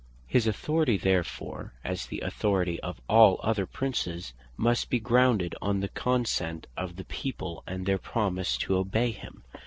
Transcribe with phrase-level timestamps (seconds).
[0.25, 5.89] His authority therefore, as the authority of all other Princes, must be grounded on the
[5.89, 9.43] Consent of the People, and their Promise to obey him.